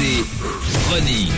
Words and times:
Running. 0.00 1.28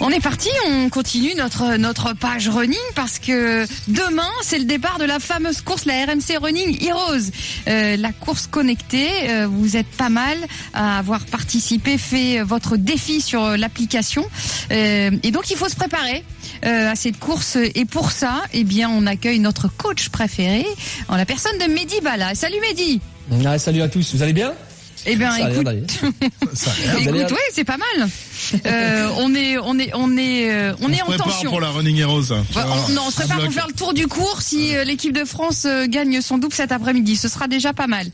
On 0.00 0.08
est 0.10 0.20
parti, 0.20 0.50
on 0.68 0.88
continue 0.88 1.34
notre 1.34 1.78
notre 1.78 2.12
page 2.12 2.48
running 2.48 2.78
parce 2.94 3.18
que 3.18 3.66
demain 3.88 4.28
c'est 4.42 4.60
le 4.60 4.66
départ 4.66 4.98
de 5.00 5.04
la 5.04 5.18
fameuse 5.18 5.62
course 5.62 5.84
la 5.84 5.94
RMC 6.04 6.38
Running 6.40 6.80
Heroes, 6.86 7.32
euh, 7.66 7.96
la 7.96 8.12
course 8.12 8.46
connectée. 8.46 9.08
Euh, 9.30 9.48
vous 9.50 9.76
êtes 9.76 9.88
pas 9.88 10.08
mal 10.08 10.36
à 10.74 10.98
avoir 10.98 11.24
participé, 11.26 11.98
fait 11.98 12.40
votre 12.42 12.76
défi 12.76 13.20
sur 13.20 13.56
l'application 13.56 14.24
euh, 14.70 15.10
et 15.24 15.30
donc 15.32 15.50
il 15.50 15.56
faut 15.56 15.68
se 15.68 15.74
préparer. 15.76 16.22
euh, 16.64 16.92
à 16.92 16.94
cette 16.94 17.18
course 17.18 17.56
et 17.56 17.84
pour 17.84 18.12
ça, 18.12 18.42
eh 18.52 18.62
bien, 18.62 18.88
on 18.88 19.06
accueille 19.06 19.40
notre 19.40 19.68
coach 19.68 20.08
préféré 20.10 20.64
en 21.08 21.16
la 21.16 21.26
personne 21.26 21.58
de 21.58 21.64
Mehdi 21.64 22.00
Bala. 22.00 22.34
Salut 22.36 22.60
Mehdi. 22.60 23.00
Ah, 23.44 23.58
salut 23.58 23.82
à 23.82 23.88
tous, 23.88 24.14
vous 24.14 24.22
allez 24.22 24.32
bien? 24.32 24.54
Eh 25.06 25.16
bien, 25.16 25.34
écoute. 25.36 25.66
Ça 26.54 26.70
écoute, 27.00 27.14
ouais, 27.32 27.38
c'est 27.52 27.64
pas 27.64 27.76
mal. 27.76 28.08
Euh, 28.66 29.08
on 29.18 29.34
est, 29.34 29.56
on 29.58 29.78
est, 29.78 29.90
on 29.94 30.16
est, 30.16 30.50
euh, 30.50 30.72
on, 30.80 30.90
est 30.92 30.96
se 30.96 31.02
en 31.02 31.06
prépare 31.06 31.26
tension. 31.28 31.50
pour 31.50 31.60
la 31.60 31.70
Running 31.70 31.96
Heroes. 31.98 32.22
voir. 32.22 32.44
on, 32.88 32.92
non, 32.92 33.02
on 33.06 33.10
se 33.10 33.16
prépare 33.16 33.40
pour 33.40 33.52
faire 33.52 33.66
le 33.68 33.72
tour 33.74 33.94
du 33.94 34.06
cours 34.06 34.40
si 34.42 34.76
euh, 34.76 34.84
l'équipe 34.84 35.12
de 35.12 35.24
France 35.24 35.66
gagne 35.88 36.20
son 36.20 36.38
double 36.38 36.54
cet 36.54 36.72
après-midi. 36.72 37.16
Ce 37.16 37.28
sera 37.28 37.48
déjà 37.48 37.72
pas 37.72 37.86
mal. 37.86 38.06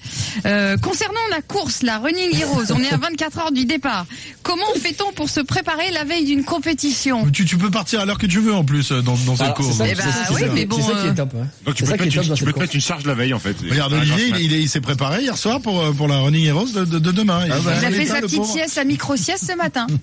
Euh, 0.47 0.77
concernant 0.79 1.21
la 1.31 1.43
course, 1.43 1.83
la 1.83 1.99
Running 1.99 2.35
Heroes, 2.37 2.73
on 2.75 2.81
est 2.83 2.93
à 2.93 2.97
24 3.03 3.39
heures 3.39 3.53
du 3.53 3.65
départ. 3.65 4.07
Comment 4.43 4.63
fait-on 4.81 5.13
pour 5.13 5.29
se 5.29 5.41
préparer 5.41 5.91
la 5.93 6.05
veille 6.05 6.25
d'une 6.25 6.45
compétition? 6.45 7.31
Tu, 7.31 7.45
tu 7.45 7.57
peux 7.57 7.71
partir 7.71 8.01
à 8.01 8.05
l'heure 8.07 8.19
que 8.19 8.27
tu 8.27 8.41
veux 8.41 8.55
en 8.55 8.65
plus 8.65 8.91
dans, 8.93 9.17
dans 9.27 9.37
cette 9.37 9.55
course. 9.55 9.77
c'est 9.77 9.79
ça, 9.79 9.87
Eh 9.91 9.95
ben, 9.95 10.05
oui, 10.35 10.43
mais 10.55 10.67
bon, 10.67 10.77
c'est 10.77 10.93
ça 10.95 11.01
qui 11.03 11.07
est 11.09 11.15
top. 11.15 11.35
ouais. 11.35 11.41
Donc 11.67 11.75
tu 11.75 11.85
peux, 11.85 11.93
te 11.97 12.03
mettre, 12.03 12.35
tu 12.35 12.45
te 12.45 12.59
mettre 12.59 12.75
une 12.75 12.81
charge 12.81 13.07
la 13.07 13.15
veille 13.15 13.35
en 13.35 13.39
fait. 13.39 13.57
Regarde 13.69 13.93
Ah, 13.97 14.01
Olivier, 14.01 14.29
il, 14.29 14.39
il, 14.41 14.55
est- 14.55 14.61
il 14.63 14.69
s'est 14.69 14.81
préparé 14.81 15.23
hier 15.23 15.37
soir 15.37 15.61
pour, 15.61 15.83
pour 15.95 16.09
la 16.09 16.19
Running 16.21 16.47
Heroes 16.47 16.82
de, 16.85 16.99
de, 16.99 16.99
de 16.99 17.13
demain. 17.13 17.45
Il 17.47 17.53
a 17.53 17.91
fait 17.91 18.07
sa 18.07 18.21
petite 18.21 18.45
sieste, 18.45 18.75
sa 18.75 18.85
micro-sieste 18.85 19.45
ce 19.51 19.57
matin. 19.57 19.87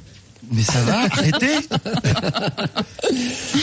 Mais 0.51 0.61
ça 0.63 0.79
va, 0.81 1.01
arrêtez 1.11 1.47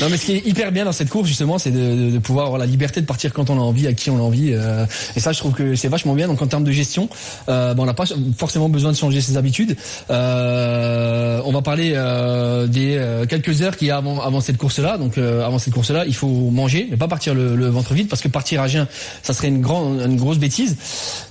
Non, 0.00 0.08
mais 0.10 0.16
ce 0.16 0.26
qui 0.26 0.32
est 0.32 0.46
hyper 0.46 0.72
bien 0.72 0.84
dans 0.84 0.92
cette 0.92 1.08
course, 1.08 1.26
justement, 1.26 1.58
c'est 1.58 1.70
de, 1.70 2.10
de- 2.12 2.18
pouvoir 2.18 2.46
avoir 2.46 2.58
la 2.58 2.66
liberté 2.66 3.00
de 3.00 3.06
partir 3.06 3.32
quand 3.32 3.50
on 3.50 3.56
a 3.56 3.60
envie, 3.62 3.86
à 3.86 3.92
qui 3.92 4.10
on 4.10 4.16
a 4.18 4.20
envie. 4.20 4.50
euh, 4.52 4.84
et 5.16 5.20
ça, 5.20 5.32
je 5.32 5.38
trouve 5.38 5.52
que 5.52 5.74
c'est 5.74 5.88
vachement 5.88 6.14
bien. 6.14 6.26
Donc, 6.28 6.42
en 6.42 6.46
termes 6.46 6.64
de 6.64 6.72
gestion, 6.72 7.08
euh, 7.48 7.74
on 7.78 7.84
n'a 7.86 7.94
pas 7.94 8.04
forcément 8.36 8.68
besoin 8.68 8.92
de 8.92 8.96
changer 8.96 9.20
ses 9.20 9.36
habitudes. 9.36 9.76
Euh, 10.10 11.40
on 11.44 11.52
va 11.52 11.62
parler 11.62 11.92
euh, 11.94 12.66
des 12.66 12.96
euh, 12.96 13.26
quelques 13.26 13.62
heures 13.62 13.76
qu'il 13.76 13.88
y 13.88 13.90
a 13.90 13.96
avant, 13.96 14.20
avant 14.20 14.40
cette 14.40 14.56
course-là. 14.58 14.98
Donc, 14.98 15.18
euh, 15.18 15.44
avant 15.46 15.58
cette 15.58 15.74
course-là, 15.74 16.04
il 16.06 16.14
faut 16.14 16.28
manger, 16.50 16.88
mais 16.90 16.96
pas 16.96 17.08
partir 17.08 17.34
le, 17.34 17.56
le 17.56 17.66
ventre 17.68 17.94
vide, 17.94 18.08
parce 18.08 18.22
que 18.22 18.28
partir 18.28 18.60
à 18.60 18.68
jeun, 18.68 18.86
ça 19.22 19.32
serait 19.32 19.48
une 19.48 19.60
grande, 19.60 20.00
une 20.00 20.16
grosse 20.16 20.38
bêtise. 20.38 20.76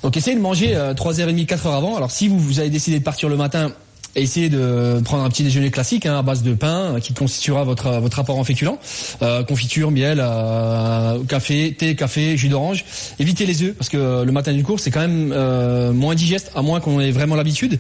Donc, 0.03 0.17
essayez 0.17 0.35
de 0.35 0.41
manger 0.41 0.75
euh, 0.75 0.93
3h30, 0.93 1.45
4 1.45 1.67
heures 1.67 1.75
avant. 1.75 1.95
Alors, 1.97 2.11
si 2.11 2.27
vous, 2.27 2.39
vous 2.39 2.59
avez 2.59 2.69
décidé 2.69 2.99
de 2.99 3.03
partir 3.03 3.29
le 3.29 3.37
matin, 3.37 3.71
essayez 4.15 4.49
de 4.49 5.01
prendre 5.03 5.23
un 5.23 5.29
petit 5.29 5.43
déjeuner 5.43 5.71
classique 5.71 6.05
hein, 6.05 6.17
à 6.17 6.21
base 6.21 6.43
de 6.43 6.53
pain 6.53 6.95
euh, 6.95 6.99
qui 6.99 7.13
constituera 7.13 7.63
votre 7.63 7.99
votre 7.99 8.19
apport 8.19 8.37
en 8.37 8.43
féculents, 8.43 8.79
euh, 9.21 9.43
confiture, 9.43 9.91
miel, 9.91 10.19
euh, 10.21 11.23
café, 11.27 11.75
thé, 11.77 11.95
café, 11.95 12.37
jus 12.37 12.49
d'orange. 12.49 12.85
Évitez 13.19 13.45
les 13.45 13.63
œufs 13.63 13.73
parce 13.75 13.89
que 13.89 13.97
euh, 13.97 14.25
le 14.25 14.31
matin 14.31 14.53
d'une 14.53 14.63
course 14.63 14.83
c'est 14.83 14.91
quand 14.91 15.01
même 15.01 15.31
euh, 15.33 15.91
moins 15.91 16.15
digeste 16.15 16.51
à 16.55 16.61
moins 16.61 16.79
qu'on 16.79 16.99
ait 16.99 17.11
vraiment 17.11 17.35
l'habitude. 17.35 17.79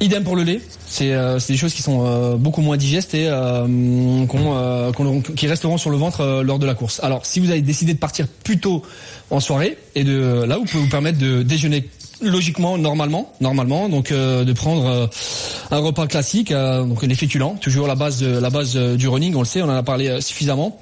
Idem 0.00 0.22
pour 0.22 0.36
le 0.36 0.44
lait, 0.44 0.60
c'est 0.86 1.12
euh, 1.12 1.40
des 1.48 1.56
choses 1.56 1.74
qui 1.74 1.82
sont 1.82 2.06
euh, 2.06 2.36
beaucoup 2.36 2.60
moins 2.60 2.76
digestes 2.76 3.14
et 3.14 3.26
euh, 3.28 3.66
euh, 3.66 4.92
qui 5.36 5.48
resteront 5.48 5.76
sur 5.76 5.90
le 5.90 5.96
ventre 5.96 6.20
euh, 6.20 6.42
lors 6.44 6.60
de 6.60 6.66
la 6.66 6.74
course. 6.74 7.00
Alors 7.02 7.26
si 7.26 7.40
vous 7.40 7.50
avez 7.50 7.62
décidé 7.62 7.94
de 7.94 7.98
partir 7.98 8.28
plus 8.44 8.60
tôt 8.60 8.84
en 9.30 9.40
soirée 9.40 9.76
et 9.96 10.04
de 10.04 10.44
là 10.46 10.56
vous 10.56 10.66
pouvez 10.66 10.84
vous 10.84 10.88
permettre 10.88 11.18
de 11.18 11.42
déjeuner 11.42 11.88
logiquement 12.20 12.78
normalement 12.78 13.32
normalement 13.40 13.88
donc 13.88 14.10
euh, 14.10 14.44
de 14.44 14.52
prendre 14.52 14.86
euh, 14.86 15.06
un 15.70 15.78
repas 15.78 16.06
classique 16.06 16.50
euh, 16.52 16.84
donc 16.84 17.02
les 17.02 17.16
toujours 17.60 17.86
la 17.86 17.94
base 17.94 18.18
de- 18.20 18.38
la 18.38 18.50
base 18.50 18.76
euh, 18.76 18.96
du 18.96 19.08
running 19.08 19.34
on 19.36 19.40
le 19.40 19.44
sait 19.44 19.62
on 19.62 19.66
en 19.66 19.76
a 19.76 19.82
parlé 19.82 20.08
euh, 20.08 20.20
suffisamment 20.20 20.80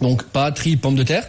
donc 0.00 0.24
pâtes, 0.24 0.58
riz, 0.58 0.76
pommes 0.76 0.96
de 0.96 1.04
terre, 1.04 1.24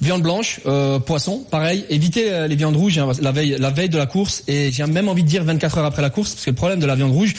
viande 0.00 0.22
blanche, 0.22 0.60
euh, 0.64 0.98
poisson, 0.98 1.44
pareil. 1.50 1.84
Évitez 1.90 2.32
euh, 2.32 2.48
les 2.48 2.56
viandes 2.56 2.76
rouges 2.76 2.96
hein, 2.96 3.12
la 3.20 3.30
veille, 3.30 3.56
la 3.58 3.68
veille 3.68 3.90
de 3.90 3.98
la 3.98 4.06
course 4.06 4.42
et 4.48 4.72
j'ai 4.72 4.86
même 4.86 5.10
envie 5.10 5.22
de 5.22 5.28
dire 5.28 5.44
24 5.44 5.76
heures 5.78 5.84
après 5.84 6.00
la 6.00 6.08
course 6.08 6.32
parce 6.32 6.44
que 6.46 6.50
le 6.50 6.56
problème 6.56 6.80
de 6.80 6.86
la 6.86 6.94
viande 6.94 7.12
rouge, 7.12 7.34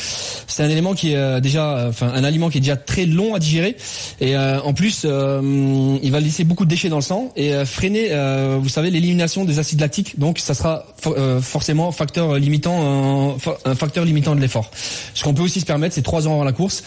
c'est 0.57 0.63
un 0.63 0.69
élément 0.69 0.95
qui 0.95 1.11
est 1.11 1.15
euh, 1.17 1.39
déjà, 1.39 1.77
euh, 1.77 1.89
enfin 1.89 2.11
un 2.15 2.23
aliment 2.23 2.49
qui 2.49 2.57
est 2.57 2.61
déjà 2.61 2.75
très 2.75 3.05
long 3.05 3.35
à 3.35 3.39
digérer 3.39 3.77
et 4.19 4.35
euh, 4.35 4.59
en 4.61 4.73
plus 4.73 5.03
euh, 5.05 5.95
il 6.01 6.11
va 6.11 6.19
laisser 6.19 6.45
beaucoup 6.45 6.65
de 6.65 6.69
déchets 6.71 6.89
dans 6.89 6.95
le 6.95 7.03
sang 7.03 7.31
et 7.35 7.53
euh, 7.53 7.63
freiner, 7.63 8.07
euh, 8.11 8.57
vous 8.59 8.67
savez, 8.69 8.89
l'élimination 8.89 9.45
des 9.45 9.59
acides 9.59 9.79
lactiques. 9.81 10.17
Donc 10.19 10.39
ça 10.39 10.55
sera 10.55 10.85
fo- 10.99 11.13
euh, 11.15 11.39
forcément 11.41 11.91
facteur 11.91 12.35
limitant, 12.39 13.37
un 13.65 13.75
facteur 13.75 14.03
limitant 14.03 14.35
de 14.35 14.41
l'effort. 14.41 14.71
Ce 15.13 15.23
qu'on 15.23 15.35
peut 15.35 15.43
aussi 15.43 15.59
se 15.59 15.65
permettre, 15.65 15.93
c'est 15.93 16.01
trois 16.01 16.27
ans 16.27 16.33
avant 16.33 16.43
la 16.43 16.53
course, 16.53 16.83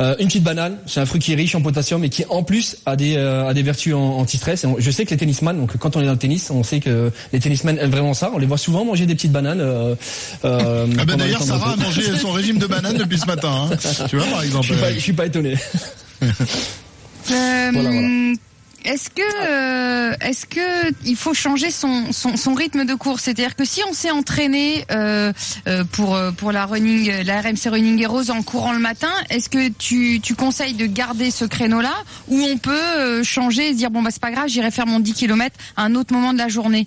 euh, 0.00 0.16
une 0.18 0.28
petite 0.28 0.42
banane. 0.44 0.78
C'est 0.86 1.00
un 1.00 1.06
fruit 1.06 1.20
qui 1.20 1.32
est 1.32 1.36
riche 1.36 1.54
en 1.54 1.60
potassium 1.60 2.02
et 2.04 2.08
qui 2.08 2.24
en 2.30 2.42
plus 2.42 2.78
a 2.86 2.96
des 2.96 3.16
euh, 3.16 3.46
a 3.48 3.52
des 3.52 3.62
vertus 3.62 3.92
anti-stress. 3.94 4.64
Je 4.78 4.90
sais 4.90 5.04
que 5.04 5.10
les 5.10 5.18
tennisman, 5.18 5.58
donc 5.58 5.76
quand 5.76 5.94
on 5.96 6.00
est 6.00 6.06
dans 6.06 6.12
le 6.12 6.18
tennis, 6.18 6.50
on 6.50 6.62
sait 6.62 6.80
que 6.80 7.12
les 7.34 7.38
tennisman 7.40 7.76
aiment 7.78 7.90
vraiment 7.90 8.14
ça. 8.14 8.30
On 8.34 8.38
les 8.38 8.46
voit 8.46 8.56
souvent 8.56 8.86
manger 8.86 9.04
des 9.04 9.14
petites 9.14 9.32
bananes. 9.32 9.60
Euh, 9.60 9.94
euh, 10.46 10.86
Ah 10.98 11.04
ben 11.04 11.16
d'ailleurs, 11.16 11.42
Sarah 11.42 11.72
a 11.72 11.76
mangé 11.76 12.02
son 12.16 12.32
régime 12.32 12.58
de 12.58 12.66
banane 12.66 12.96
depuis 13.10 13.20
ce 13.20 13.26
matin. 13.26 13.68
hein. 13.72 14.06
Tu 14.08 14.16
vois, 14.16 14.26
par 14.26 14.40
Je 14.40 14.46
exemple. 14.46 14.64
suis 14.66 14.76
pas, 14.76 14.92
je 14.92 14.98
suis 14.98 15.12
pas 15.12 15.26
étonné. 15.26 15.56
Euh, 17.30 17.70
Voilà, 17.72 17.90
voilà. 17.90 18.08
Est-ce 18.82 19.10
que, 19.10 19.20
euh, 19.46 20.14
est-ce 20.22 20.46
que 20.46 20.90
il 21.04 21.14
faut 21.14 21.34
changer 21.34 21.70
son, 21.70 22.12
son, 22.12 22.38
son 22.38 22.54
rythme 22.54 22.86
de 22.86 22.94
course? 22.94 23.24
C'est-à-dire 23.24 23.54
que 23.54 23.64
si 23.66 23.82
on 23.88 23.92
s'est 23.92 24.10
entraîné 24.10 24.86
euh, 24.90 25.32
euh, 25.68 25.84
pour 25.92 26.18
pour 26.38 26.50
la 26.50 26.64
running, 26.64 27.12
la 27.24 27.42
RMC 27.42 27.68
Running 27.70 28.00
Heroes 28.02 28.30
en 28.30 28.42
courant 28.42 28.72
le 28.72 28.78
matin, 28.78 29.10
est-ce 29.28 29.50
que 29.50 29.68
tu, 29.68 30.20
tu 30.22 30.34
conseilles 30.34 30.72
de 30.74 30.86
garder 30.86 31.30
ce 31.30 31.44
créneau-là? 31.44 31.92
Ou 32.28 32.40
on 32.42 32.56
peut 32.56 32.72
euh, 32.72 33.22
changer 33.22 33.68
et 33.68 33.72
se 33.72 33.76
dire 33.76 33.90
bon 33.90 34.00
bah 34.02 34.10
c'est 34.10 34.22
pas 34.22 34.30
grave, 34.32 34.48
j'irai 34.48 34.70
faire 34.70 34.86
mon 34.86 34.98
10 34.98 35.12
km 35.12 35.54
à 35.76 35.82
un 35.84 35.94
autre 35.94 36.14
moment 36.14 36.32
de 36.32 36.38
la 36.38 36.48
journée? 36.48 36.86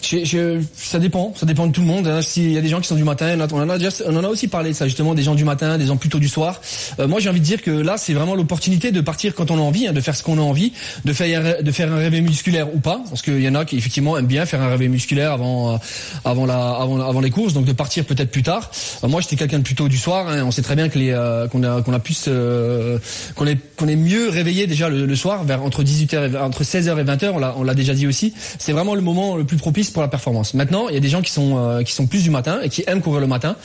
Ça 0.00 0.98
dépend, 0.98 1.32
ça 1.34 1.46
dépend 1.46 1.66
de 1.66 1.72
tout 1.72 1.80
le 1.80 1.86
monde. 1.86 2.06
hein. 2.06 2.22
S'il 2.22 2.52
y 2.52 2.58
a 2.58 2.60
des 2.60 2.68
gens 2.68 2.80
qui 2.80 2.86
sont 2.88 2.94
du 2.96 3.04
matin, 3.04 3.36
on 3.52 3.60
en 3.60 4.24
a 4.24 4.28
aussi 4.28 4.46
parlé 4.48 4.70
de 4.70 4.74
ça 4.76 4.86
justement, 4.86 5.14
des 5.14 5.22
gens 5.22 5.34
du 5.34 5.44
matin, 5.44 5.78
des 5.78 5.86
gens 5.86 5.96
plutôt 5.96 6.18
du 6.18 6.28
soir. 6.28 6.60
Euh, 7.00 7.08
moi, 7.08 7.18
j'ai 7.20 7.28
envie 7.28 7.40
de 7.40 7.44
dire 7.44 7.62
que 7.62 7.70
là, 7.70 7.96
c'est 7.96 8.12
vraiment 8.14 8.34
l'opportunité 8.34 8.92
de 8.92 9.00
partir 9.00 9.34
quand 9.34 9.50
on 9.50 9.56
a 9.56 9.60
envie, 9.60 9.86
hein, 9.86 9.92
de 9.92 10.00
faire 10.00 10.14
ce 10.14 10.22
qu'on 10.22 10.38
a 10.38 10.42
envie, 10.42 10.72
de 11.04 11.12
faire 11.12 11.92
un 11.92 11.96
réveil 11.96 12.20
musculaire 12.20 12.74
ou 12.74 12.78
pas, 12.78 13.00
parce 13.08 13.22
qu'il 13.22 13.40
y 13.40 13.48
en 13.48 13.54
a 13.54 13.64
qui 13.64 13.76
effectivement 13.76 14.16
aiment 14.18 14.26
bien 14.26 14.46
faire 14.46 14.62
un 14.62 14.68
réveil 14.68 14.88
musculaire 14.88 15.32
avant 15.32 15.78
euh, 16.24 17.20
les 17.22 17.30
courses, 17.30 17.52
donc 17.54 17.64
de 17.64 17.72
partir 17.72 18.04
peut-être 18.04 18.30
plus 18.30 18.42
tard. 18.42 18.70
Euh, 19.02 19.08
moi, 19.08 19.20
j'étais 19.20 19.36
quelqu'un 19.36 19.58
de 19.58 19.64
plutôt 19.64 19.88
du 19.88 19.98
soir. 19.98 20.28
hein. 20.28 20.44
On 20.44 20.50
sait 20.50 20.62
très 20.62 20.76
bien 20.76 20.88
qu'on 20.88 21.64
a 21.64 21.80
qu'on 23.76 23.88
est 23.88 23.96
mieux 23.96 24.28
réveillé 24.28 24.66
déjà 24.66 24.88
le, 24.88 25.16
soir 25.16 25.44
vers 25.44 25.62
entre 25.62 25.82
18h 25.82 26.32
et 26.32 26.36
entre 26.36 26.62
16h 26.62 26.98
et 27.00 27.04
20h. 27.04 27.30
On 27.34 27.38
l'a 27.38 27.54
on 27.56 27.62
l'a 27.62 27.74
déjà 27.74 27.94
dit 27.94 28.06
aussi. 28.06 28.34
C'est 28.58 28.72
vraiment 28.72 28.94
le 28.94 29.00
moment 29.00 29.36
le 29.36 29.44
plus 29.44 29.56
propice 29.56 29.85
pour 29.92 30.02
la 30.02 30.08
performance. 30.08 30.54
Maintenant, 30.54 30.88
il 30.88 30.94
y 30.94 30.96
a 30.96 31.00
des 31.00 31.08
gens 31.08 31.22
qui 31.22 31.32
sont 31.32 31.56
euh, 31.56 31.82
qui 31.82 31.92
sont 31.92 32.06
plus 32.06 32.22
du 32.22 32.30
matin 32.30 32.60
et 32.62 32.68
qui 32.68 32.84
aiment 32.86 33.00
courir 33.00 33.20
le 33.20 33.26
matin. 33.26 33.56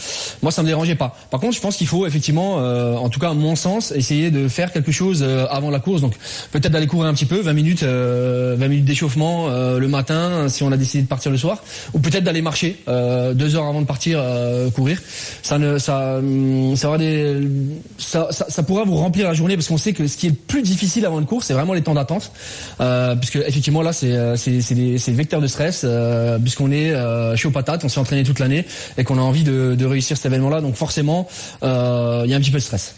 Moi, 0.42 0.52
ça 0.52 0.62
me 0.62 0.68
dérangeait 0.68 0.96
pas. 0.96 1.16
Par 1.30 1.40
contre, 1.40 1.56
je 1.56 1.62
pense 1.62 1.78
qu'il 1.78 1.88
faut 1.88 2.06
effectivement, 2.06 2.59
euh, 2.59 2.96
en 2.96 3.09
tout 3.09 3.20
cas 3.20 3.30
à 3.30 3.34
mon 3.34 3.56
sens, 3.56 3.92
essayer 3.92 4.31
de 4.31 4.48
faire 4.48 4.72
quelque 4.72 4.92
chose 4.92 5.22
euh, 5.24 5.46
avant 5.50 5.70
la 5.70 5.80
course. 5.80 6.02
Donc 6.02 6.14
peut-être 6.52 6.72
d'aller 6.72 6.88
courir 6.88 7.08
un 7.08 7.14
petit 7.14 7.26
peu, 7.26 7.42
20 7.42 7.54
minutes, 7.54 7.84
euh, 7.84 8.56
20 8.58 8.68
minutes 8.68 8.86
d'échauffement 8.86 9.48
le 9.52 9.88
matin 9.88 10.48
si 10.50 10.64
on 10.64 10.72
a 10.72 10.78
décidé 10.78 11.04
de 11.04 11.08
partir 11.08 11.31
le 11.31 11.38
soir, 11.38 11.64
ou 11.94 12.00
peut-être 12.00 12.24
d'aller 12.24 12.42
marcher 12.42 12.78
deux 12.88 13.56
heures 13.56 13.66
avant 13.66 13.81
de 13.81 13.86
partir 13.86 14.24
courir. 14.76 15.00
Ça 15.42 15.56
hum, 15.56 16.76
ça 16.76 16.88
aura 16.88 16.98
des 16.98 17.38
ça, 17.98 18.28
ça, 18.31 18.64
pourra 18.64 18.84
vous 18.84 18.96
remplir 18.96 19.28
la 19.28 19.34
journée 19.34 19.56
parce 19.56 19.68
qu'on 19.68 19.78
sait 19.78 19.94
que 19.94 20.08
ce 20.08 20.18
qui 20.18 20.28
est 20.28 20.30
le 20.30 20.36
plus 20.36 20.62
difficile 20.62 21.06
avant 21.06 21.20
une 21.20 21.26
course, 21.26 21.48
c'est 21.48 21.54
vraiment 21.54 21.74
les 21.74 21.81
temps 21.81 21.94
d'attente, 21.94 22.31
euh, 22.80 23.16
puisque 23.16 23.38
effectivement 23.38 23.81
là 23.81 23.94
c'est 23.94 24.36
c'est 24.36 24.76
des 24.76 24.98
c'est 24.98 25.12
vecteurs 25.12 25.42
de 25.42 25.48
stress 25.48 25.81
puisqu'on 26.40 26.72
est 26.72 26.92
euh, 26.92 27.36
chaud 27.36 27.52
patate, 27.52 27.84
on 27.84 27.90
s'est 27.90 28.00
entraîné 28.00 28.24
toute 28.24 28.40
l'année 28.40 28.66
et 28.98 29.04
qu'on 29.04 29.18
a 29.18 29.22
envie 29.22 29.44
de, 29.44 29.76
de 29.76 29.86
réussir 29.86 30.18
cet 30.18 30.25
événement-là, 30.28 30.62
donc 30.62 30.75
forcément 30.75 31.28
euh, 31.63 32.24
il 32.25 32.31
y 32.31 32.34
a 32.34 32.38
un 32.38 32.42
petit 32.42 32.52
peu 32.52 32.58
de 32.58 32.63
stress. 32.63 32.96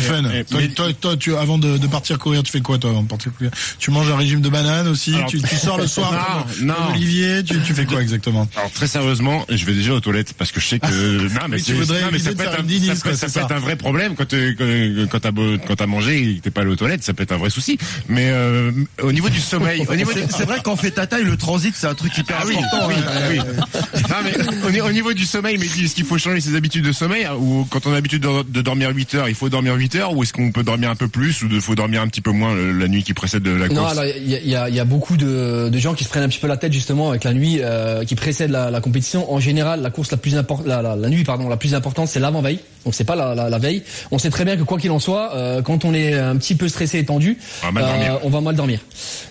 Stephen, 0.00 0.30
Et- 0.34 0.38
et- 0.40 0.44
toi, 0.44 0.60
mais- 0.60 0.68
toi, 0.68 0.92
toi, 1.00 1.16
tu, 1.16 1.34
avant 1.36 1.58
de, 1.58 1.78
de 1.78 1.86
partir 1.86 2.18
courir, 2.18 2.42
tu 2.42 2.52
fais 2.52 2.60
quoi 2.60 2.78
toi 2.78 2.90
avant 2.90 3.02
de 3.02 3.08
partir 3.08 3.32
courir 3.32 3.50
Tu 3.78 3.90
manges 3.90 4.10
un 4.10 4.16
régime 4.16 4.40
de 4.40 4.48
banane 4.48 4.88
aussi? 4.88 5.14
Alors- 5.14 5.28
tu, 5.28 5.40
tu 5.40 5.56
sors 5.56 5.78
le 5.78 5.86
soir 5.86 6.12
Non, 6.12 6.18
comme, 6.58 6.66
non. 6.66 6.74
comme 6.74 6.94
Olivier 6.94 7.42
tu, 7.44 7.60
tu 7.60 7.74
fais 7.74 7.84
quoi 7.86 8.02
exactement? 8.02 8.48
Alors 8.56 8.70
très 8.72 8.86
sérieusement, 8.86 9.44
je 9.48 9.64
vais 9.64 9.74
déjà 9.74 9.92
aux 9.94 10.00
toilettes 10.00 10.32
parce 10.34 10.52
que 10.52 10.60
je 10.60 10.66
sais 10.66 10.78
que 10.78 10.86
non 11.34 11.40
mais, 11.48 11.60
tu 11.60 11.72
voudrais 11.74 12.02
non, 12.02 12.08
mais 12.12 12.18
ça 12.18 12.32
peut 12.32 12.42
être 12.42 12.60
un, 12.60 12.68
ça 12.68 12.94
peut, 12.94 13.00
quoi, 13.02 13.12
ça 13.12 13.16
c'est 13.16 13.26
peut 13.26 13.32
ça. 13.32 13.40
être 13.42 13.52
un 13.52 13.58
vrai 13.58 13.76
problème 13.76 14.14
quand 14.16 14.32
euh, 14.34 15.06
quand 15.10 15.20
t'as 15.20 15.30
quand 15.66 15.76
t'as 15.76 15.86
mangé 15.86 16.22
et 16.22 16.34
que 16.36 16.40
t'es 16.42 16.50
pas 16.50 16.62
allé 16.62 16.70
aux 16.70 16.76
toilettes, 16.76 17.02
ça 17.04 17.14
peut 17.14 17.22
être 17.22 17.32
un 17.32 17.36
vrai 17.38 17.50
souci. 17.50 17.78
Mais 18.08 18.28
euh, 18.30 18.72
au 19.02 19.12
niveau 19.12 19.28
du 19.28 19.40
sommeil, 19.40 19.84
au 19.88 19.94
niveau 19.94 20.12
du... 20.12 20.20
C'est 20.30 20.44
vrai 20.44 20.60
qu'en 20.62 20.76
fait 20.76 20.90
ta 20.92 21.06
taille, 21.06 21.24
le 21.24 21.36
transit, 21.36 21.74
c'est 21.76 21.86
un 21.86 21.94
truc 21.94 22.16
hyper 22.16 22.36
Ah 22.40 22.44
oui, 22.46 22.56
important. 22.56 22.88
oui, 22.88 22.94
hein. 23.06 23.20
oui. 23.30 24.02
Non, 24.10 24.16
mais 24.24 24.66
au, 24.66 24.70
ni- 24.70 24.80
au 24.80 24.92
niveau 24.92 25.12
du 25.12 25.24
sommeil, 25.24 25.56
mais 25.58 25.66
est-ce 25.66 25.94
qu'il 25.94 26.04
faut 26.04 26.18
changer 26.18 26.40
ses 26.40 26.54
habitudes 26.54 26.84
de 26.84 26.92
sommeil? 26.92 27.26
Ou 27.38 27.66
quand 27.70 27.86
on 27.86 27.90
a 27.92 27.94
l'habitude 27.94 28.22
de, 28.22 28.42
de 28.42 28.62
dormir 28.62 28.90
8 28.94 29.14
heures, 29.14 29.28
il 29.28 29.34
faut 29.34 29.48
dormir 29.48 29.74
8 29.74 29.85
8 29.86 29.94
heures 29.96 30.16
ou 30.16 30.22
est-ce 30.22 30.32
qu'on 30.32 30.50
peut 30.52 30.62
dormir 30.64 30.90
un 30.90 30.96
peu 30.96 31.08
plus 31.08 31.42
ou 31.42 31.48
il 31.50 31.60
faut 31.60 31.74
dormir 31.74 32.02
un 32.02 32.08
petit 32.08 32.20
peu 32.20 32.30
moins 32.32 32.54
euh, 32.54 32.72
la 32.72 32.88
nuit 32.88 33.02
qui 33.04 33.14
précède 33.14 33.46
la 33.46 33.68
course? 33.68 33.78
Non, 33.80 33.86
alors 33.86 34.04
il 34.04 34.28
y 34.30 34.34
a, 34.34 34.38
il 34.40 34.48
y, 34.48 34.56
a, 34.56 34.68
il 34.68 34.74
y 34.74 34.80
a 34.80 34.84
beaucoup 34.84 35.16
de, 35.16 35.68
de 35.70 35.78
gens 35.78 35.94
qui 35.94 36.04
se 36.04 36.08
prennent 36.08 36.22
un 36.24 36.28
petit 36.28 36.38
peu 36.40 36.48
la 36.48 36.56
tête 36.56 36.72
justement 36.72 37.10
avec 37.10 37.24
la 37.24 37.32
nuit 37.32 37.58
euh, 37.60 38.04
qui 38.04 38.14
précède 38.16 38.50
la, 38.50 38.70
la 38.70 38.80
compétition. 38.80 39.32
En 39.32 39.38
général, 39.40 39.82
la 39.82 39.90
course 39.90 40.10
la 40.10 40.16
plus 40.16 40.36
importante, 40.36 40.66
la, 40.66 40.82
la, 40.82 40.96
la 40.96 41.08
nuit 41.08 41.24
pardon, 41.24 41.48
la 41.48 41.56
plus 41.56 41.74
importante, 41.74 42.08
c'est 42.08 42.20
l'avant-veille. 42.20 42.58
Donc 42.84 42.94
c'est 42.94 43.04
pas 43.04 43.16
la, 43.16 43.58
veille. 43.58 43.82
On 44.12 44.18
sait 44.18 44.30
très 44.30 44.44
bien 44.44 44.56
que 44.56 44.62
quoi 44.62 44.78
qu'il 44.78 44.90
en 44.92 44.98
soit, 45.00 45.34
euh, 45.34 45.60
quand 45.62 45.84
on 45.84 45.92
est 45.92 46.14
un 46.14 46.36
petit 46.36 46.54
peu 46.54 46.68
stressé 46.68 46.98
et 46.98 47.04
tendu, 47.04 47.36
On 47.62 47.66
va 47.66 47.72
mal 47.72 47.84
dormir. 47.84 48.18
on 48.22 48.28
va 48.30 48.40
mal 48.40 48.54
dormir. 48.54 48.80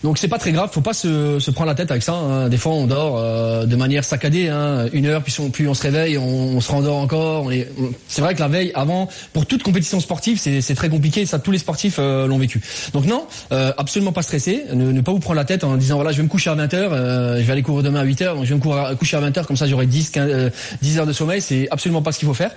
Donc 0.04 0.18
c'est 0.18 0.28
pas 0.28 0.38
très 0.40 0.52
grave. 0.52 0.70
Faut 0.74 0.82
pas 0.82 0.94
se, 0.94 1.40
se 1.40 1.52
prendre 1.52 1.68
la 1.70 1.76
tête 1.76 1.90
avec 1.90 2.04
ça. 2.04 2.14
hein. 2.14 2.50
Des 2.50 2.58
fois, 2.58 2.74
on 2.74 2.86
dort 2.86 3.18
euh, 3.18 3.66
de 3.66 3.76
manière 3.78 4.04
saccadée, 4.04 4.50
hein, 4.50 4.88
une 4.92 5.06
heure, 5.06 5.24
puis 5.24 5.34
on, 5.40 5.50
puis 5.52 5.68
on 5.70 5.74
se 5.74 5.84
réveille, 5.84 6.18
on, 6.18 6.26
on 6.58 6.60
se 6.62 6.70
rendort 6.72 6.98
encore. 6.98 7.44
On 7.46 7.52
est- 7.52 7.70
on- 7.80 7.92
C'est 8.10 8.22
vrai 8.22 8.36
que 8.36 8.40
la 8.42 8.48
veille, 8.50 8.72
avant, 8.76 9.08
pour 9.32 9.46
toute 9.46 9.64
compétition 9.64 10.00
sportive, 10.02 10.38
c'est 10.62 10.76
très 10.76 10.90
compliqué. 10.90 11.26
Ça, 11.26 11.40
tous 11.40 11.52
les 11.52 11.58
sportifs 11.58 11.98
euh, 12.00 12.28
l'ont 12.28 12.38
vécu. 12.38 12.62
Donc 12.94 13.06
non, 13.06 13.28
euh, 13.52 13.72
absolument 13.78 14.12
pas 14.12 14.22
stressé. 14.22 14.64
Ne, 14.74 14.92
ne 14.92 15.02
pas 15.02 15.12
vous 15.12 15.20
prendre 15.20 15.38
la 15.38 15.46
tête 15.46 15.64
en 15.64 15.76
disant 15.78 15.96
voilà, 15.96 16.12
je 16.12 16.18
vais 16.18 16.24
me 16.24 16.30
coucher 16.30 16.50
à 16.50 16.56
20 16.56 16.74
h 16.74 17.38
je 17.40 17.44
vais 17.44 17.52
aller 17.52 17.62
courir 17.62 17.84
demain 17.84 18.02
à 18.02 18.04
8 18.04 18.22
h 18.22 18.36
donc 18.36 18.46
je 18.46 18.54
vais 18.54 18.60
me 18.60 18.96
coucher 18.96 19.18
à 19.18 19.20
20 19.20 19.32
h 19.32 19.46
comme 19.46 19.58
ça 19.58 19.68
j'aurai 19.68 19.86
10, 19.86 20.10
15, 20.10 20.30
euh, 20.32 20.50
10 20.82 21.00
heures 21.00 21.06
de 21.06 21.14
sommeil. 21.14 21.42
C'est 21.42 21.68
absolument 21.72 22.02
pas 22.02 22.12
ce 22.12 22.20
qu'il 22.20 22.28
faut 22.28 22.34
faire. 22.34 22.52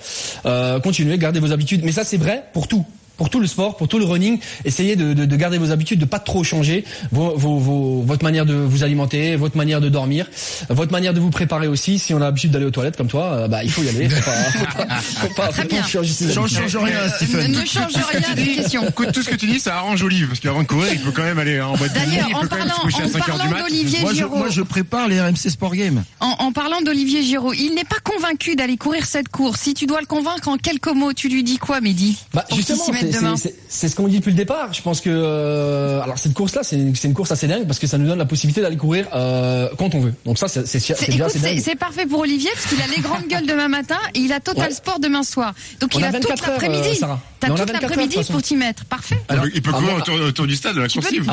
Euh, 0.47 0.81
continuez, 0.81 1.19
gardez 1.19 1.41
vos 1.41 1.53
habitudes. 1.53 1.83
Mais 1.85 1.93
ça, 1.93 2.05
c'est 2.05 2.17
vrai 2.17 2.45
pour 2.53 2.69
tout 2.69 2.85
pour 3.19 3.29
tout 3.29 3.41
le 3.41 3.47
sport, 3.47 3.77
pour 3.77 3.89
tout 3.89 3.99
le 3.99 4.05
running, 4.07 4.39
essayez 4.65 4.97
de, 4.97 5.13
de, 5.13 5.27
de 5.27 5.37
garder 5.37 5.59
vos 5.59 5.71
habitudes, 5.73 5.99
de 6.01 6.05
pas 6.07 6.19
trop 6.21 6.43
changer 6.45 6.85
vos, 7.13 7.37
vos, 7.37 7.59
vos- 7.59 8.03
votre 8.03 8.25
manière 8.25 8.47
de 8.47 8.55
vous 8.55 8.83
alimenter, 8.85 9.37
votre 9.37 9.57
manière 9.59 9.81
de 9.83 9.91
dormir, 9.91 10.27
votre 10.71 10.93
manière 10.93 11.13
de 11.13 11.21
vous 11.21 11.31
préparer 11.31 11.67
aussi. 11.69 11.99
Si 11.99 12.15
on 12.15 12.19
a 12.19 12.21
l'habitude 12.21 12.51
d'aller 12.53 12.65
aux 12.67 12.71
toilettes 12.71 12.97
comme 12.97 13.09
toi, 13.09 13.25
euh, 13.33 13.49
bah 13.49 13.63
il 13.65 13.71
faut 13.71 13.83
y 13.83 13.89
aller. 13.91 14.09
Faut 14.09 14.25
pas, 14.25 14.33
faut 14.33 14.65
pas, 14.65 14.95
faut 15.01 15.35
pas, 15.35 15.47
faut 15.53 15.63
pas 15.63 15.69
bien. 15.69 15.83
changer 15.85 16.13
ses 16.13 16.33
Change, 16.33 16.55
habitudes. 16.57 16.71
change 16.79 16.85
rien, 16.85 17.05
Ne, 17.05 17.09
Stephen. 17.11 17.53
ne 17.53 17.65
change 17.67 17.93
rien 18.13 18.35
de 18.35 18.55
question. 18.55 18.89
Écoute, 18.89 19.13
tout 19.13 19.23
ce 19.23 19.29
que 19.31 19.37
tu 19.37 19.47
dis, 19.47 19.61
ça 19.61 19.77
arrange 19.77 20.03
Olive, 20.03 20.29
parce 20.29 20.41
qu'avant 20.41 20.63
de 20.63 20.69
courir, 20.69 20.93
il 20.93 21.01
peut 21.01 21.11
quand 21.11 21.25
même 21.25 21.39
aller 21.41 21.61
en 21.61 21.77
boîte 21.77 21.93
de 21.93 21.99
nuit, 21.99 22.07
D'ailleurs, 22.07 22.27
il 22.31 22.37
en 22.37 22.41
peut 22.41 22.49
quand 22.49 22.57
même 22.57 22.69
parlant, 22.69 22.81
se 22.81 22.85
coucher 22.87 23.03
à 23.03 23.07
en 23.07 23.09
5 23.09 23.19
heures 23.19 23.25
du 23.37 23.43
parlant 23.43 23.51
mat. 23.57 23.63
d'Olivier 23.63 24.01
Moi 24.01 24.11
je, 24.13 24.17
Giraud, 24.17 24.37
moi, 24.37 24.49
je 24.49 24.63
prépare 24.63 25.09
les 25.09 25.21
RMC 25.21 25.37
Sport 25.51 25.75
Games. 25.75 26.05
en, 26.21 26.27
en 26.39 26.53
parlant 26.53 26.81
d'Olivier 26.83 27.23
Giraud, 27.25 27.53
il 27.53 27.75
n'est 27.75 27.85
pas 27.85 27.97
convaincu 28.05 28.55
d'aller 28.55 28.77
courir 28.77 29.05
cette 29.07 29.29
course. 29.29 29.61
Si 29.61 29.75
tu 29.75 29.87
dois 29.87 30.01
le 30.01 30.07
convaincre 30.07 30.49
en 30.49 30.57
quelques 30.57 30.93
mots, 30.95 31.13
tu 31.13 31.29
lui 31.29 31.43
dis 31.43 31.59
quoi, 31.59 31.81
Mehdi? 31.81 32.17
Bah, 32.33 32.45
justement, 32.55 32.85
c'est- 33.13 33.19
demain. 33.21 33.35
ce 33.37 33.95
qu'on 33.95 34.09
dit 34.09 34.19
depuis 34.19 34.31
le 34.31 34.37
départ. 34.37 34.73
Je 34.73 34.83
pense 34.83 35.01
que 35.01 35.11
euh, 35.13 36.01
alors 36.01 36.19
cette 36.19 36.35
course-là, 36.35 36.63
c'est 36.63 36.77
une, 36.77 36.95
c'est 36.95 37.09
une 37.09 37.15
course 37.15 37.31
assez 37.33 37.47
dingue 37.47 37.67
parce 37.67 37.79
que 37.79 37.87
ça 37.87 37.99
nous 37.99 38.07
donne 38.07 38.19
la 38.19 38.25
possibilité 38.27 38.61
d'aller 38.61 38.77
courir 38.77 39.07
euh, 39.15 39.69
quand 39.79 39.95
on 39.95 40.01
veut. 40.01 40.15
Donc 40.25 40.39
ça, 40.39 40.49
c'est 40.49 40.67
c'est 40.67 41.77
parfait 41.77 42.07
pour 42.07 42.21
Olivier 42.21 42.51
parce 42.55 42.67
qu'il 42.67 42.81
a 42.81 42.87
les 42.95 43.03
grandes 43.03 43.27
gueules 43.29 43.47
demain 43.47 43.69
matin 43.69 43.99
et 44.15 44.19
il 44.21 44.33
a 44.33 44.41
Total 44.41 44.69
Ouais. 44.69 44.75
Sport 44.75 44.99
demain 45.01 45.23
soir. 45.23 45.55
Donc 45.81 45.91
On 45.95 45.99
il 45.99 46.05
a 46.05 46.09
a, 46.09 46.13
toute 46.13 46.23
24 46.29 46.45
heures, 46.45 46.51
l'après-midi. 46.61 46.99
euh. 47.03 47.07
T'as 47.41 47.49
toute 47.49 47.59
24 47.59 47.75
heures, 47.75 47.83
l'après-midi 47.91 48.19
pour 48.31 48.43
t'y 48.43 48.57
mettre. 48.57 48.85
Parfait. 48.87 49.19
Il 49.31 49.37
peut- 49.41 49.51
il 49.55 49.63
peut 49.63 49.71
à 49.71 49.73
courir 49.75 49.95
autour, 49.97 50.15
autour 50.21 50.47
du 50.47 50.57
stade 50.57 50.75
de 50.77 50.81
la 50.81 50.89
coursive. 50.89 51.25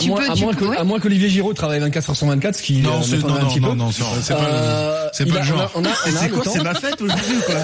À 0.78 0.84
moins, 0.84 1.00
qu'Olivier 1.00 1.30
Giraud 1.30 1.54
travaille 1.54 1.80
24 1.80 2.16
sur 2.16 2.28
24, 2.28 2.56
ce 2.56 2.62
qui 2.62 2.78
Non, 2.82 3.02
c'est 3.02 3.18
non, 3.18 3.36
un 3.36 3.46
petit 3.46 3.60
non, 3.60 3.70
non, 3.76 3.86
non, 3.86 3.92
c'est 3.92 4.04
pas, 4.04 4.10
c'est 4.22 4.34
pas 4.36 4.42
le, 4.42 5.10
c'est 5.14 5.26
pas 5.26 5.40
le 5.40 5.46
genre. 5.46 5.72
On 5.76 5.84
a, 5.84 5.88
on 5.88 5.90
a, 5.90 5.90
on 5.90 6.16
a 6.16 6.20
C'est 6.20 6.30
quoi. 6.30 6.44
C'est 6.54 6.64
ma 6.64 6.74
fête 6.76 7.02
aujourd'hui 7.02 7.36
ou 7.38 7.42
quoi? 7.42 7.56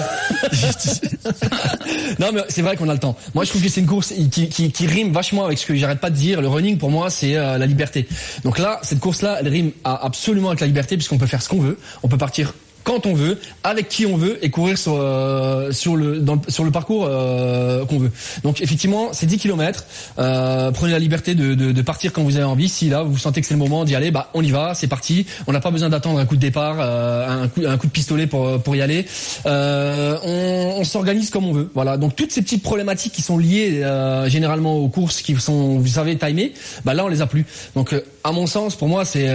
Non, 2.18 2.28
mais 2.32 2.40
c'est 2.48 2.62
vrai 2.62 2.76
qu'on 2.76 2.88
a 2.88 2.92
le 2.94 2.98
temps. 2.98 3.16
Moi, 3.34 3.44
je 3.44 3.50
trouve 3.50 3.62
que 3.62 3.68
c'est 3.68 3.80
une 3.80 3.86
course 3.86 4.01
qui, 4.02 4.86
rime 4.86 5.12
vachement 5.12 5.44
avec 5.44 5.58
ce 5.58 5.66
que 5.66 5.74
j'arrête 5.74 6.00
pas 6.00 6.10
de 6.10 6.16
dire. 6.16 6.40
Le 6.40 6.48
running, 6.48 6.78
pour 6.78 6.90
moi, 6.90 7.10
c'est 7.10 7.36
euh, 7.36 7.58
la 7.58 7.66
liberté. 7.66 8.06
Donc 8.44 8.58
là, 8.58 8.80
cette 8.82 9.00
course-là, 9.00 9.38
elle 9.40 9.48
rime 9.48 9.72
absolument 9.84 10.48
avec 10.48 10.60
la 10.60 10.66
liberté 10.66 10.96
puisqu'on 10.96 11.18
peut 11.18 11.26
faire 11.26 11.42
ce 11.42 11.48
qu'on 11.48 11.60
veut. 11.60 11.78
On 12.02 12.08
peut 12.08 12.18
partir 12.18 12.54
quand 12.84 13.06
on 13.06 13.14
veut, 13.14 13.38
avec 13.64 13.88
qui 13.88 14.06
on 14.06 14.16
veut 14.16 14.44
et 14.44 14.50
courir 14.50 14.78
sur 14.78 14.96
euh, 14.96 15.72
sur 15.72 15.96
le 15.96 16.24
sur 16.48 16.64
le 16.64 16.70
parcours 16.70 17.06
euh, 17.08 17.84
qu'on 17.86 17.98
veut. 17.98 18.10
Donc 18.42 18.60
effectivement, 18.60 19.10
c'est 19.12 19.26
10 19.26 19.38
km. 19.38 19.84
Euh, 20.18 20.70
prenez 20.72 20.92
la 20.92 20.98
liberté 20.98 21.34
de, 21.34 21.54
de, 21.54 21.82
partir 21.82 22.12
quand 22.12 22.22
vous 22.22 22.36
avez 22.36 22.44
envie. 22.44 22.68
Si 22.68 22.88
là 22.88 23.02
vous 23.02 23.18
sentez 23.18 23.40
que 23.40 23.46
c'est 23.46 23.54
le 23.54 23.60
moment 23.60 23.84
d'y 23.84 23.94
aller, 23.94 24.10
bah 24.10 24.30
on 24.34 24.42
y 24.42 24.50
va, 24.50 24.74
c'est 24.74 24.86
parti. 24.86 25.26
On 25.46 25.52
n'a 25.52 25.60
pas 25.60 25.70
besoin 25.70 25.88
d'attendre 25.88 26.18
un 26.18 26.26
coup 26.26 26.36
de 26.36 26.40
départ, 26.40 26.80
un 26.80 27.48
coup 27.48 27.62
un 27.66 27.76
coup 27.76 27.86
de 27.86 27.92
pistolet 27.92 28.26
pour 28.26 28.60
pour 28.62 28.76
y 28.76 28.82
aller. 28.82 29.06
On 29.44 30.82
s'organise 30.84 31.30
comme 31.30 31.46
on 31.46 31.52
veut. 31.52 31.70
Voilà. 31.74 31.96
Donc 31.96 32.16
toutes 32.16 32.32
ces 32.32 32.42
petites 32.42 32.62
problématiques 32.62 33.12
qui 33.12 33.22
sont 33.22 33.38
liées 33.38 33.84
généralement 34.26 34.76
aux 34.78 34.88
courses 34.88 35.22
qui 35.22 35.36
sont 35.36 35.78
vous 35.78 35.86
savez 35.86 36.16
timées, 36.16 36.52
bah 36.84 36.94
là 36.94 37.04
on 37.04 37.08
les 37.08 37.22
a 37.22 37.26
plus. 37.26 37.46
Donc 37.74 37.94
à 38.24 38.32
mon 38.32 38.46
sens, 38.46 38.76
pour 38.76 38.88
moi 38.88 39.04
c'est 39.04 39.26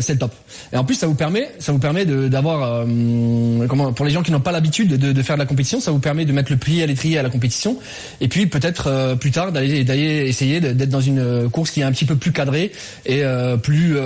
c'est 0.00 0.12
le 0.14 0.18
top. 0.18 0.34
Et 0.72 0.76
en 0.76 0.84
plus 0.84 0.94
ça 0.94 1.06
vous 1.06 1.14
permet 1.14 1.50
ça 1.58 1.72
vous 1.72 1.78
permet 1.78 2.04
de- 2.04 2.28
euh, 2.62 3.66
pour 3.92 4.06
les 4.06 4.12
gens 4.12 4.22
qui 4.22 4.32
n'ont 4.32 4.40
pas 4.40 4.52
l'habitude 4.52 4.96
de, 4.96 5.22
faire 5.22 5.36
de 5.36 5.40
la 5.40 5.46
compétition, 5.46 5.80
ça 5.80 5.90
vous 5.90 5.98
permet 5.98 6.24
de 6.24 6.32
mettre 6.32 6.52
le 6.52 6.58
pied 6.58 6.82
à 6.82 6.86
l'étrier 6.86 7.18
à 7.18 7.22
la 7.22 7.30
compétition 7.30 7.78
et 8.20 8.28
puis 8.28 8.46
peut-être 8.46 8.86
euh, 8.86 9.14
plus 9.16 9.30
tard 9.30 9.52
d'aller 9.52 9.80
essayer 10.26 10.60
d'être 10.60 10.90
dans 10.90 11.00
une 11.00 11.48
course 11.50 11.70
qui 11.70 11.80
est 11.80 11.84
un 11.84 11.92
petit 11.92 12.04
peu 12.04 12.16
plus 12.16 12.32
cadrée 12.32 12.72
et 13.06 13.24
euh, 13.24 13.56
plus 13.56 13.98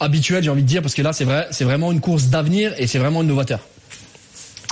habituelle, 0.00 0.44
j'ai 0.44 0.50
envie 0.50 0.62
de 0.62 0.68
dire 0.68 0.82
parce 0.82 0.94
que 0.94 1.02
là 1.02 1.12
c'est 1.12 1.64
vraiment 1.64 1.92
une 1.92 2.00
course 2.00 2.26
d'avenir 2.26 2.72
et 2.78 2.86
c'est 2.86 2.98
vraiment 2.98 3.22
innovateur. 3.22 3.60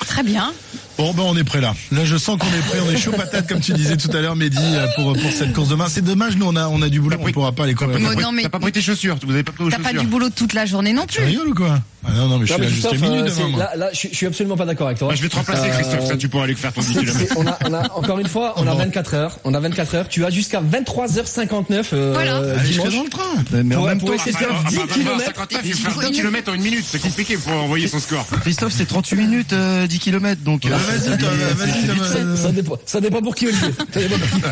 Très 0.06 0.22
bien. 0.22 0.52
Bon 0.98 1.12
ben 1.12 1.24
on 1.26 1.36
est 1.36 1.44
prêt 1.44 1.60
là. 1.60 1.74
Là 1.92 2.04
je 2.06 2.16
sens 2.16 2.38
qu'on 2.38 2.46
est 2.46 2.66
prêt, 2.68 2.78
on 2.86 2.90
est 2.90 2.96
chaud 2.96 3.12
patate 3.12 3.46
comme 3.46 3.60
tu 3.60 3.72
disais 3.74 3.98
tout 3.98 4.08
à 4.16 4.20
l'heure 4.22 4.34
Mehdi 4.34 4.56
euh, 4.58 4.86
pour 4.96 5.12
pour 5.12 5.30
cette 5.30 5.52
course 5.52 5.68
demain. 5.68 5.86
C'est 5.90 6.02
dommage 6.02 6.36
nous 6.36 6.46
on 6.46 6.56
a 6.56 6.68
on 6.68 6.80
a 6.80 6.88
du 6.88 7.00
boulot, 7.00 7.18
on 7.20 7.32
pourra 7.32 7.52
pas 7.52 7.64
aller 7.64 7.74
courir. 7.74 7.98
T'as 8.02 8.14
non, 8.22 8.32
mais- 8.32 8.42
T'as 8.44 8.48
pas 8.48 8.60
pris 8.60 8.72
tes 8.72 8.80
chaussures, 8.80 9.16
vous 9.22 9.32
avez 9.32 9.42
pas 9.42 9.52
pris 9.52 9.64
vos 9.64 9.70
T'as 9.70 9.76
pas 9.76 9.84
chaussures. 9.90 10.00
du 10.00 10.06
boulot 10.06 10.30
toute 10.30 10.54
la 10.54 10.64
journée 10.64 10.94
non 10.94 11.04
Tu 11.06 11.18
plus. 11.18 11.26
rigoles 11.26 11.48
ou 11.48 11.54
quoi 11.54 11.78
Ah 12.06 12.12
non 12.14 12.28
non 12.28 12.38
mais 12.38 12.46
je 12.46 12.52
suis 12.52 12.60
mais 12.60 12.66
là 12.68 12.72
juste 12.72 12.86
euh, 12.86 12.92
devant 13.22 13.28
c'est- 13.30 13.48
moi. 13.50 13.58
là, 13.60 13.70
là, 13.76 13.88
je, 13.92 13.98
suis- 13.98 14.08
je 14.10 14.14
suis 14.16 14.26
absolument 14.26 14.56
pas 14.56 14.64
d'accord 14.64 14.86
avec 14.86 14.98
toi. 14.98 15.08
Bah, 15.08 15.14
je 15.14 15.22
vais 15.22 15.28
te 15.28 15.36
remplacer, 15.36 15.68
Euh, 15.68 15.74
Christophe, 15.74 16.06
ça 16.06 16.16
tu 16.16 16.28
pourras 16.30 16.44
aller 16.44 16.54
faire 16.54 16.72
ton 16.72 16.80
10 16.80 16.94
c'est- 16.94 17.00
km. 17.00 17.34
on 17.36 17.46
a, 17.46 17.58
on 17.66 17.74
a 17.74 17.92
encore 17.92 18.18
une 18.18 18.28
fois, 18.28 18.54
on 18.56 18.66
a 18.66 18.74
24 18.74 19.14
heures. 19.14 19.38
On 19.44 19.52
a 19.52 19.60
24 19.60 19.94
heures. 19.96 20.08
Tu 20.08 20.24
as 20.24 20.30
jusqu'à 20.30 20.62
23h59 20.62 21.90
euh, 21.92 22.12
Voilà. 22.14 22.36
Allez, 22.38 22.68
je 22.72 22.72
dimanche. 22.72 22.94
dans 22.94 23.02
le 23.04 23.10
train. 23.10 23.62
Mais 23.64 23.74
en 23.76 23.84
même 23.84 23.98
pour 23.98 24.08
temps, 24.08 24.14
essayer 24.14 24.32
de 24.32 24.36
faire 24.38 24.48
Ah, 24.50 24.68
10 24.68 24.76
bah, 24.76 24.82
bah, 24.88 24.94
km. 24.94 25.24
59, 25.26 25.60
il 25.64 25.74
faut 25.74 25.90
faire 26.00 26.10
10 26.10 26.16
une- 26.18 26.24
km 26.24 26.50
en 26.50 26.54
une 26.54 26.62
minute, 26.62 26.84
c'est 26.88 27.00
compliqué 27.02 27.36
pour 27.36 27.52
envoyer 27.52 27.86
son 27.88 27.98
score. 28.00 28.26
Christophe, 28.40 28.72
c'est 28.74 28.86
38 28.86 29.16
minutes, 29.16 29.52
euh, 29.52 29.86
10 29.86 29.98
km, 29.98 30.40
donc. 30.42 30.64
Vas-y, 30.86 31.00
ça 31.00 31.16
toi, 31.16 31.28
dit- 31.30 31.54
vas-y, 31.58 31.70
c'est- 31.72 31.86
toi, 31.94 32.06
c'est- 32.12 32.22
vas-y. 32.22 32.38
Ça 32.42 32.52
dépend, 32.52 32.76
ça 32.86 33.00
dépend 33.00 33.20
pour 33.22 33.34
qui, 33.34 33.46
Olivier. 33.46 33.68
Ça 33.92 34.00
dépend 34.00 34.18
pour 34.18 34.28
qui. 34.28 34.40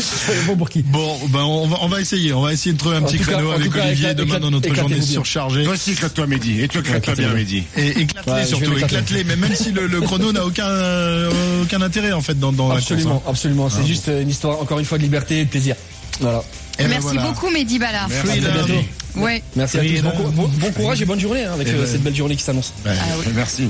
Ça 0.00 0.32
dépend 0.34 0.56
pour 0.56 0.68
qui. 0.70 0.82
Bon, 0.82 1.18
ben 1.28 1.40
on 1.40 1.66
va, 1.66 1.78
on 1.80 1.88
va 1.88 2.00
essayer. 2.00 2.32
On 2.32 2.42
va 2.42 2.52
essayer 2.52 2.72
de 2.72 2.78
trouver 2.78 2.96
un 2.96 3.02
En 3.02 3.06
petit 3.06 3.18
créneau 3.18 3.50
avec 3.50 3.74
Olivier 3.74 4.10
éclate- 4.10 4.16
demain 4.16 4.38
dans 4.38 4.50
notre 4.50 4.72
journée 4.74 5.00
surchargée. 5.00 5.64
Toi 5.64 5.72
aussi, 5.74 5.92
éclate-toi, 5.92 6.26
Mehdi. 6.26 6.62
Et 6.62 6.68
toi, 6.68 6.80
éclate-toi 6.82 7.14
bien, 7.14 7.32
Mehdi. 7.32 7.64
Et 7.76 7.88
éclate-les 8.00 8.44
surtout, 8.46 8.76
éclate-les. 8.78 9.24
Mais 9.24 9.36
même 9.36 9.54
si 9.54 9.72
le, 9.72 9.88
chrono 10.02 10.30
n'a 10.32 10.44
aucun 10.44 10.66
euh, 10.66 11.30
aucun 11.62 11.80
intérêt 11.82 12.12
en 12.12 12.20
fait 12.20 12.38
dans, 12.38 12.52
dans 12.52 12.68
la 12.68 12.74
course. 12.76 12.92
Absolument, 12.92 13.22
hein. 13.26 13.30
absolument. 13.30 13.70
C'est 13.70 13.86
juste 13.86 14.08
une 14.20 14.28
histoire, 14.30 14.60
encore 14.60 14.78
une 14.78 14.84
fois, 14.84 14.98
de 14.98 15.02
liberté 15.02 15.40
et 15.40 15.44
de 15.46 15.50
plaisir. 15.50 15.74
Voilà. 16.20 16.42
Et 16.78 16.82
ben 16.84 16.90
Merci 16.90 17.02
voilà. 17.04 17.22
beaucoup 17.22 17.50
Mehdi 17.50 17.78
Bala. 17.78 18.04
À 18.04 18.08
Freedom. 18.08 18.42
très 18.48 18.52
bientôt. 18.52 18.84
Ouais. 19.16 19.42
Merci 19.56 19.78
à 19.78 19.80
tous. 19.82 20.02
Bon, 20.02 20.10
cou- 20.10 20.30
bon- 20.30 20.48
bon 20.48 20.70
courage 20.72 21.02
et 21.02 21.04
bonne 21.04 21.20
journée 21.20 21.44
hein, 21.44 21.52
avec 21.54 21.68
Et 21.68 21.72
euh, 21.72 21.78
ben- 21.82 21.86
cette 21.86 22.02
belle 22.02 22.14
journée 22.16 22.36
qui 22.36 22.42
s'annonce. 22.42 22.72
Ouais. 22.84 22.92
Ah 22.98 23.14
oui. 23.18 23.26
Merci. 23.34 23.68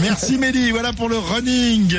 Merci 0.00 0.38
Mehdi, 0.38 0.70
voilà 0.70 0.92
pour 0.92 1.08
le 1.08 1.18
running. 1.18 1.86